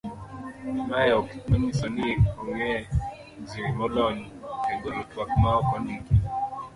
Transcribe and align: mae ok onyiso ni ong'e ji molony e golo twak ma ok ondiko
mae 0.89 1.11
ok 1.19 1.29
onyiso 1.53 1.85
ni 1.95 2.09
ong'e 2.41 2.73
ji 3.47 3.61
molony 3.77 4.19
e 4.71 4.73
golo 4.81 5.01
twak 5.11 5.29
ma 5.41 5.49
ok 5.59 5.69
ondiko 5.77 6.13